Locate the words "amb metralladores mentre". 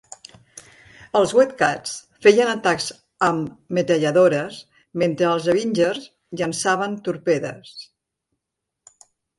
3.29-5.31